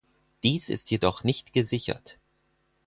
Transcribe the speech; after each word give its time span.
Dies 0.41 0.69
ist 0.69 0.89
jedoch 0.89 1.23
nicht 1.23 1.53
gesichert. 1.53 2.17